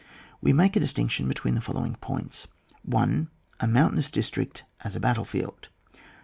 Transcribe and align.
We 0.41 0.51
make 0.51 0.75
a 0.75 0.79
distinction 0.79 1.27
between 1.27 1.53
the 1.53 1.61
following 1.61 1.93
points:— 1.93 2.47
1. 2.81 3.29
A 3.59 3.65
moimtainous 3.67 4.11
district 4.11 4.63
as 4.79 4.95
a 4.95 4.99
battle 4.99 5.25
field. 5.25 5.69